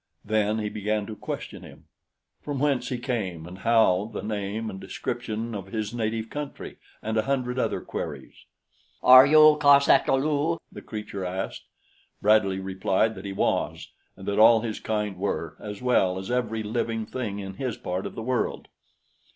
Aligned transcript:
Then 0.25 0.57
he 0.57 0.67
began 0.69 1.05
to 1.05 1.15
question 1.15 1.61
him 1.61 1.85
from 2.41 2.57
whence 2.57 2.89
he 2.89 2.97
came 2.97 3.45
and 3.45 3.59
how, 3.59 4.09
the 4.11 4.23
name 4.23 4.67
and 4.67 4.81
description 4.81 5.53
of 5.53 5.67
his 5.67 5.93
native 5.93 6.27
country, 6.31 6.77
and 7.03 7.17
a 7.17 7.21
hundred 7.21 7.59
other 7.59 7.81
queries. 7.81 8.33
"Are 9.03 9.27
you 9.27 9.57
cos 9.59 9.87
ata 9.87 10.15
lu?" 10.15 10.57
the 10.71 10.81
creature 10.81 11.23
asked. 11.23 11.65
Bradley 12.19 12.59
replied 12.59 13.13
that 13.13 13.25
he 13.25 13.31
was 13.33 13.91
and 14.17 14.27
that 14.27 14.39
all 14.39 14.61
his 14.61 14.79
kind 14.79 15.17
were, 15.17 15.55
as 15.59 15.83
well 15.83 16.17
as 16.17 16.31
every 16.31 16.63
living 16.63 17.05
thing 17.05 17.37
in 17.37 17.53
his 17.53 17.77
part 17.77 18.07
of 18.07 18.15
the 18.15 18.23
world. 18.23 18.69